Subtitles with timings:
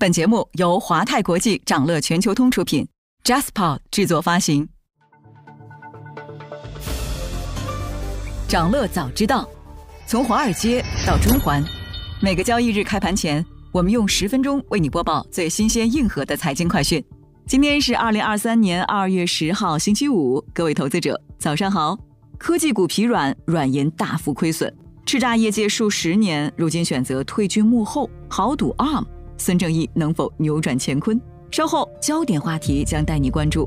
[0.00, 2.88] 本节目由华泰国际掌乐全球通出品
[3.22, 4.66] ，Jaspa 制作发行。
[8.48, 9.46] 掌乐早知道，
[10.06, 11.62] 从华尔街到中环，
[12.22, 17.04] 每个交易日开盘前，我们用十分钟为你播报最新鲜、硬核的财经快讯。
[17.46, 21.98] 今天是二零二三年二月十号，星期五，各位投资者早上好。
[22.38, 24.72] 科技股疲软，软银大幅亏损，
[25.04, 29.04] 叱咤业界数十年，如今选择退居幕后，豪赌 ARM。
[29.40, 31.18] 孙正义能否扭转乾坤？
[31.50, 33.66] 稍后焦点话题将带你关注。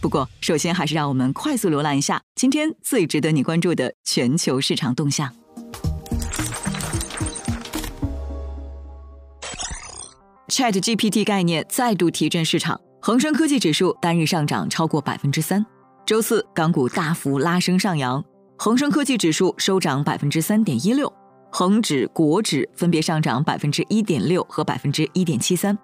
[0.00, 5.30] 不过，首先还是让我们快速浏览一下今天最值得你关注的全球市场动向。
[10.48, 15.64] Chat GPT 概念再度提振市场，恒生科技指数单日上涨超过百分之三。
[16.06, 18.24] 周四，港股大幅拉升上扬，
[18.56, 21.12] 恒生科技指数收涨百分之三点一六。
[21.58, 25.74] 恒指、国指分别上涨百分之一点六和百分之一点七三，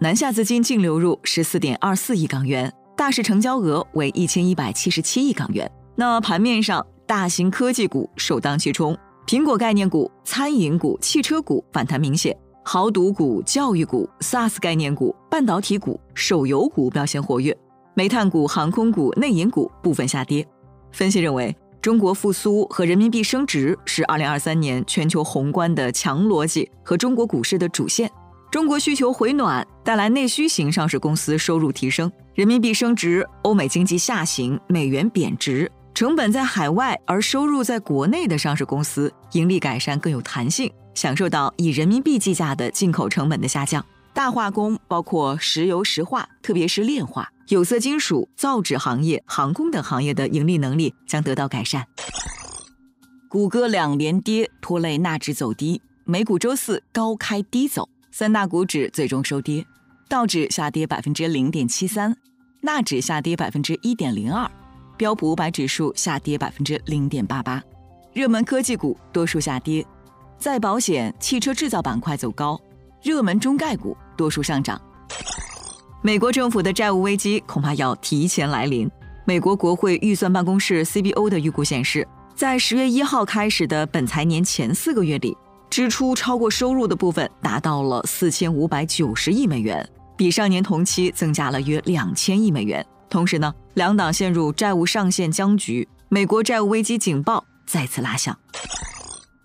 [0.00, 5.70] 南下资金净流入十四点二四亿港元，大市成交额为一千一百七十七亿港元。
[5.94, 17.56] 那盘面上，大型科技股首当其冲，苹果概念股、餐饮股、汽车股反弹明显，豪赌股、教育股、SaaS 概念股、半导体股、手游股表现活跃，
[17.94, 20.44] 煤炭股、航空股、内银股部分下跌。
[20.90, 21.56] 分析认为。
[21.82, 28.10] 中国复苏和人民币升值是二零二三年全球宏观的强逻辑和中国股市的主线。
[28.50, 43.82] 中国需求回暖带来内需型上市公司收入提升，人民币升值，欧美经济下行，美元贬值，成本在海外而收入在国内的上市公司盈利改善更有弹性，享受到以人民币计价的进口成本的下降。
[44.12, 47.28] 大化工包括石油石化，特别是炼化。
[47.48, 51.84] 有色金属、造纸行业、航空等行业的盈利能力将得到改善。
[53.28, 59.66] 谷歌两连跌拖累纳指走低，美股周四高开低走，三大股指最终收跌，
[60.08, 62.16] 道指下跌百分之零点七三，
[62.60, 64.48] 纳指下跌百分之一点零二，
[64.96, 67.62] 标普五百指数下跌百分之零点八八。
[68.12, 69.84] 热门科技股多数下跌，
[70.38, 72.60] 在保险、汽车制造板块走高，
[73.02, 74.80] 热门中概股多数上涨。
[76.02, 78.90] 美国政府的债务危机恐怕要提前来临。
[79.26, 85.36] 美国国会预算办公室 （CBO） 的预估显示，在十月一号开始的本财年前四个月里，
[85.68, 89.86] 支出超过收入的部分达到了四千五百九十亿美元，
[90.16, 92.84] 比上年同期增加了约两千亿美元。
[93.08, 98.36] 同时呢，两党陷入债务上限僵局，美国债务危机警报再次拉响。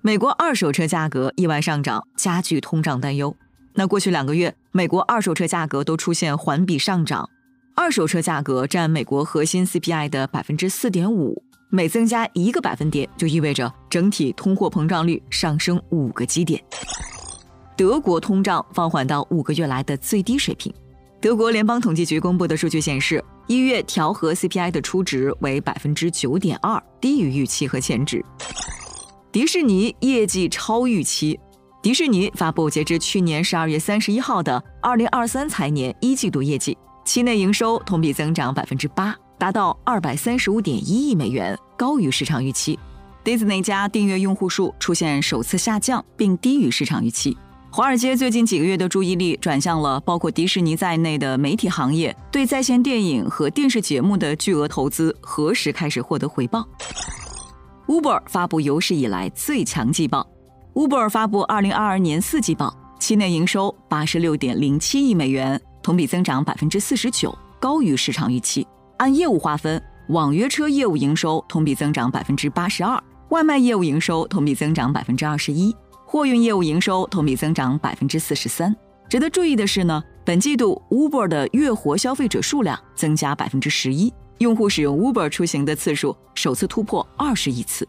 [0.00, 3.36] 美国二手车价格意外上涨，加剧通胀担忧。
[3.76, 7.28] 那过去两个月，美国二手车价格都出现环比上涨，
[7.74, 16.62] 二手车价格占美国核心 CPI 的百分之四点五，每增加一个百分点，就意味着整体通货膨胀率上升五个基点。
[17.76, 20.72] 德国通胀放缓到五个月来的最低水平。
[21.20, 28.24] 德国联邦统计局公布的数据显示，一月调和 CPI 的初值为百分之九点二，低于预期和前值。
[29.32, 31.40] 迪士尼业绩超预期。
[31.84, 36.74] 迪士尼发布截至去年十二月三十一号的二零二三财年一季度业绩，
[37.04, 42.78] 期内营收同比增长百分之八，达到二百三十五点一亿美元，高于市场预期。
[43.22, 47.36] Disney 家订阅用户数出现首次下降，并低于市场预期。
[47.70, 56.66] 华尔街最近几个月的注意力转向了包括迪士尼在内的媒体行业对在线电影和电视节目的巨额投资何时开始获得回报。
[57.86, 60.26] Uber 发布有史以来最强季报。
[60.74, 68.66] Uber 发布二零二二年四季报，期内营收八十六点零七亿美元，同比增长百分之四十九，高于市场预期。
[68.96, 75.72] 按业务划分，网约车业务营收同比增长百分之八十二，外卖业务营收同比增长百分之二十一，
[76.04, 78.74] 货运业务营收同比增长百分之四十三。
[79.08, 87.88] 值得注意的是呢，本季度 Uber 的月活消费者数量增加百分之十一，用户使用 Uber 出行的次数首次突破二十亿次。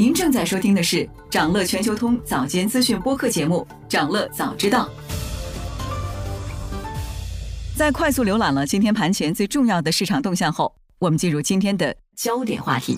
[0.00, 4.88] 您正在收听的是长乐全球通早间资讯播客节目《长乐早知道》。
[7.76, 12.96] 在快速浏览了今天盘前最重要的市场动向后，我们进入今天的焦点话题。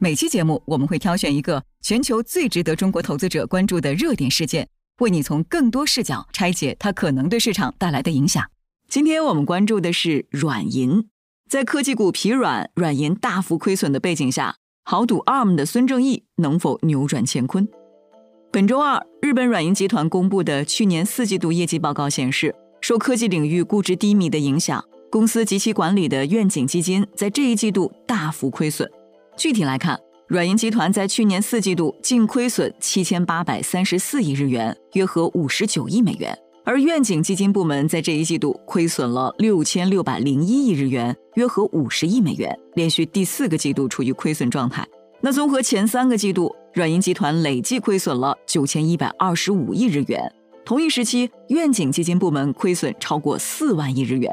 [0.00, 4.68] 每期节目我们会挑选一个全球最值得中国投资者关注的热点事件，
[4.98, 8.44] 为你从更多视角拆解它可能对市场带来的影响。
[8.88, 11.06] 今天我们关注的是软银，
[11.48, 17.66] 在科技股疲软、软银大幅亏损的背景下，豪赌 ARM 的孙正义能否扭转乾坤？
[18.52, 28.86] 本周二，日本软银集团公布的去年四季度业绩报告显示，受科技领域估值低迷的影响，公司及其管理的愿景基金在这一季度大幅亏损。
[29.38, 29.98] 具体来看，
[30.28, 36.34] 软银集团在去年四季度净亏损七千八百三十四亿日元，约合五十九亿美元；
[36.66, 44.86] 而愿景基金部门在这一季度亏损了六千六百零一亿日元，约合五十亿美元，连续第四个季度处于亏损状态。
[45.20, 50.20] 那综合前三个季度，软银集团累计亏损了九千一百二十五亿日元。
[50.64, 54.32] 同一时期，愿景基金部门亏损超过四万亿日元。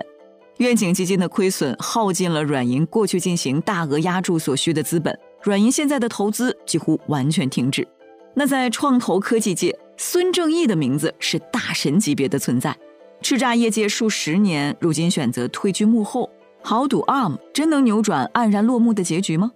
[0.60, 5.14] 愿景基金的亏损耗尽了软银过去进行大额押注所需的资本。
[5.44, 7.86] 软银现在的投资几乎完全停止。
[8.34, 12.76] 那在创投科技界，孙正义的名字是大神级别的存在。
[13.22, 16.28] 叱咤业界数十年，如今选择退居幕后，
[16.64, 19.52] 豪赌 ARM 真能扭转黯然落幕的结局吗？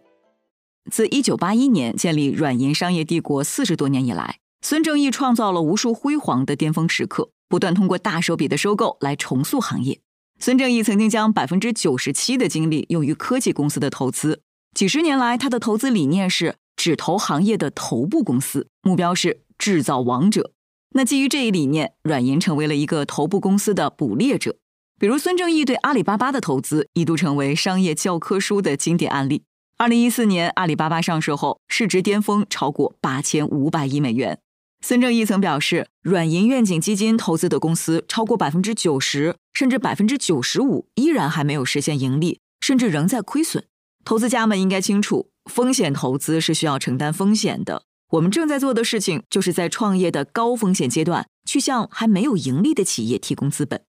[0.92, 10.00] 自1981年建立软银商业帝国四十多年以来，孙正义创造了无数辉煌的巅峰时刻，不断通过大手笔的收购来重塑行业。
[10.40, 14.42] 孙正义曾经将百分之九十七的精力用于科技公司的投资。
[14.76, 20.52] 几十年来，他的投资理念是只投行业的头部公司，目标是制造王者。
[20.92, 24.58] 那基于这一理念，软银成为了一个头部公司的捕猎者。
[24.98, 29.44] 比如孙正义对阿里巴巴的投资，一度成为商业教科书的经典案例。
[29.78, 34.40] 二零一四年，阿里巴巴上市后，市值巅峰超过八千五百亿美元。
[34.80, 43.66] 孙正义曾表示，软银愿景基金投资的公司超过百分之九十，甚至百分之九十五，依然还没有实现盈利，甚至仍在亏损。
[44.06, 47.84] 投资家们应该清楚，风险投资是需要承担风险的。
[48.12, 53.84] 我们正在做的事情，就是在创业的高风险阶段，去向还没有盈利的企业提供资本。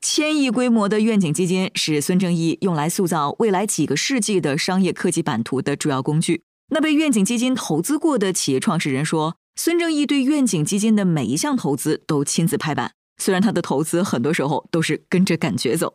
[0.00, 6.42] 千亿规模的愿景基金是孙正义用来塑造未来几个世纪的商业科技版图的主要工具。
[6.70, 15.94] 那被愿景基金投资过的企业创始人说，孙正义对愿景基金的每一项投资都亲自拍板，虽然他的投资很多时候都是跟着感觉走。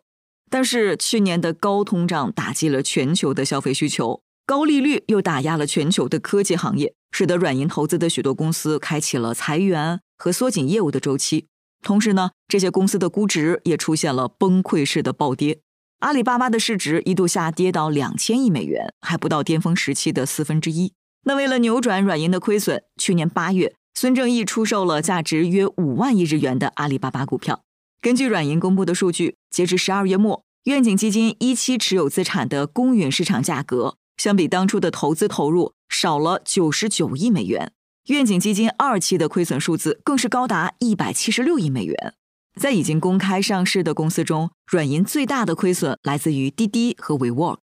[0.50, 11.48] 但是去年的高通胀打击了全球的消费需求，高利率又打压了全球的科技行业，使得软银投资的许多公司开启了裁员和缩紧业务的周期。
[11.84, 15.60] 同时呢，这些公司的估值也出现了崩溃式的暴跌。
[16.00, 20.94] 阿里巴巴的市值一度下跌到两千亿美元，还不到巅峰时期的四分之一。
[21.24, 27.64] 那为了扭转软银的亏损，去年八月，孙正义出售了价值约五万亿日元的阿里巴巴股票。
[28.00, 37.72] 根据软银公布的数据，截至十二月末，愿景基金一期持有资产的公允市场价格，相比当初的投资投入少了九十九亿美元。
[38.08, 42.14] 愿景基金二期的亏损数字更是高达一百七十六亿美元。
[42.60, 47.58] 在已经公开上市的公司中，软银最大的亏损来自于滴滴和 WeWork。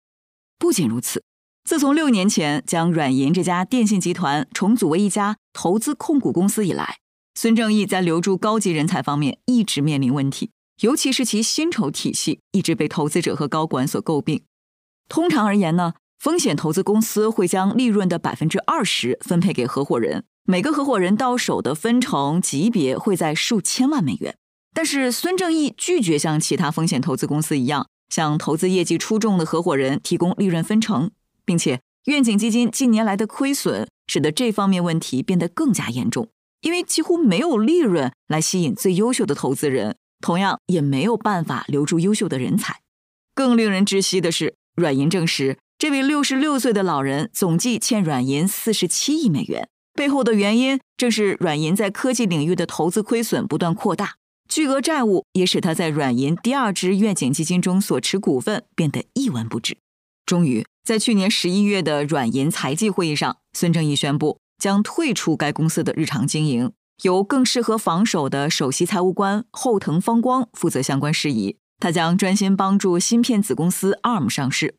[0.59, 1.23] 不仅如此，
[1.63, 6.97] 自从六年前将软银这家电信集团重组为一家投资控股公司以来，
[7.33, 10.51] 孙正义在留住高级人才方面一直面临问题，
[10.81, 14.43] 尤其是其薪酬体系一直被投资者和高管所诟病。
[15.09, 15.93] 通常而言呢，
[16.23, 24.37] 风险投资公司会将利润的百分之二十分配给合伙人，每个合伙人到手的分成级别会在数千万美元。
[24.73, 31.11] 但是孙正义拒绝像其他风险投资公司一样，向投资业绩出众的合伙人提供利润分成，
[31.43, 36.29] 并且愿景基金近年来的亏损使得这方面问题变得更加严重。
[36.61, 42.79] 因为几乎没有利润来吸引最优秀的投资人，同样也没有办法留住优秀的人才。
[43.35, 54.15] 更令人窒息的是，软银证实，这位六十六岁的老人总计欠软银四十七亿美元，背后的原因正是软银在科技领域的投资亏损不断扩大，
[54.47, 59.77] 巨额债务也使他在软银第二支愿景基金中所持股份变得一文不值。
[60.25, 64.37] 终于，在去年十一月的软银财季会议上，孙正义宣布。
[64.59, 71.57] 将退出该公司的日常经营，由更适合防守的首席财务官后藤芳光负责相关事宜。
[71.79, 74.75] 他将专心帮助芯片子公司 ARM 上市。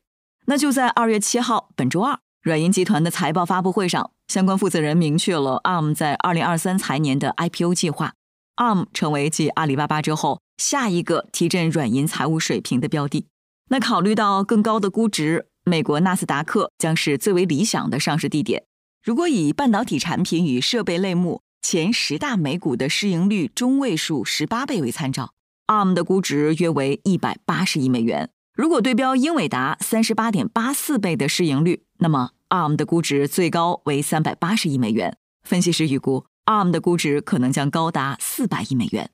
[0.46, 8.12] 那就在二月七号，本周二，软银集团的财报发布会上，相关负责人明确了 ARM 在二零二三财年的 IPO 计划。
[8.56, 13.26] ARM 成为继阿里巴巴之后下一个提振软银财务水平的标的。
[13.70, 18.64] 那考虑到更高的估值，美国纳斯达克将是最为理想的上市地点。
[19.02, 25.32] 如果以半导体产品与设备类目前十大美股的市盈率中位数十八倍为参照
[25.68, 28.28] ，ARM 的估值约为一百八十亿美元。
[28.54, 35.16] 如果对标英伟达三十八点八四倍的市盈率，那么，ARM 的估值最高为三百八十亿美元。
[35.42, 39.10] 分析师预估，ARM 的估值可能将高达四百亿美元。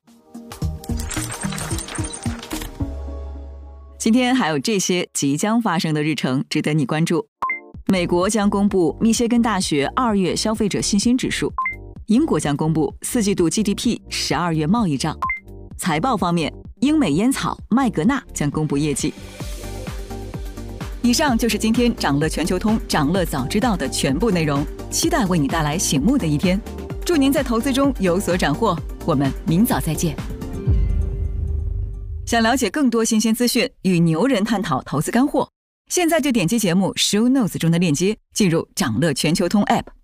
[3.98, 7.26] 今天还有这些即将发生的日程值得你关注：
[7.86, 11.48] 美国将公布密歇根大学二月消费者信心指数；
[12.08, 15.18] 英国将公布四季度 GDP、十二月贸易账。
[15.78, 19.14] 财报方面，英美烟草麦格纳将公布业绩。
[21.02, 26.60] 以上就是今天掌乐全球通掌乐早知道的全部内容，期待为你带来醒目的一天。
[27.04, 30.14] 祝您在投资中有所斩获，我们明早再见。
[32.26, 35.48] 想了解更多新鲜资讯，与牛人探讨投资干货，
[35.88, 39.99] 现在就点击节目 show notes 中的链接，进入掌乐全球通 app。